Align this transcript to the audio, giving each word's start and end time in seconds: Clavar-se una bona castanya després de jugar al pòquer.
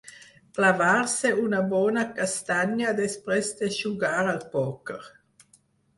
Clavar-se 0.59 1.31
una 1.41 1.59
bona 1.75 2.05
castanya 2.19 2.97
després 3.03 3.53
de 3.61 3.73
jugar 3.77 4.15
al 4.25 4.45
pòquer. 4.57 4.99